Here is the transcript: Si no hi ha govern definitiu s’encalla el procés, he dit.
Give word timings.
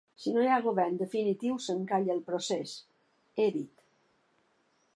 Si 0.21 0.31
no 0.35 0.43
hi 0.45 0.47
ha 0.53 0.63
govern 0.67 0.95
definitiu 1.01 1.59
s’encalla 1.65 2.15
el 2.15 2.23
procés, 2.31 2.73
he 3.43 3.47
dit. 3.59 3.87